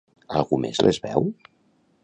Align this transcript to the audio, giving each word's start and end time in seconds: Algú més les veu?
Algú 0.39 0.59
més 0.63 0.81
les 0.87 1.01
veu? 1.05 1.31